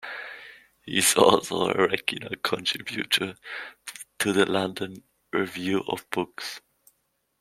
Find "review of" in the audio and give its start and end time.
5.31-6.09